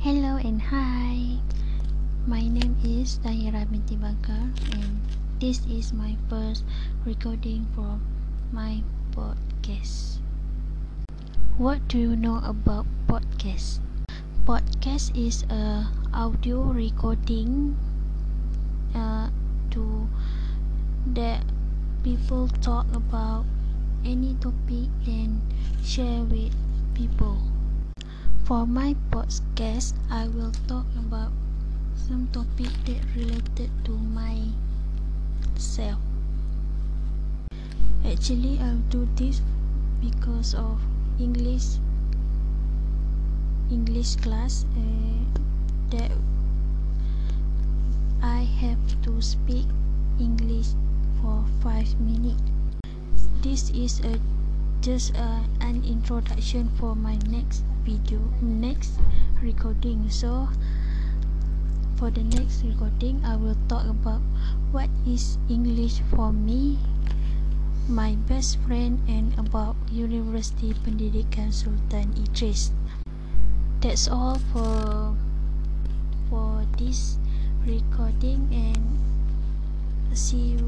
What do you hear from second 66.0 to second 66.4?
for